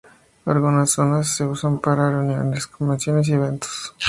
[0.47, 3.95] Algunas zonas se usan para reuniones, convenciones y eventos.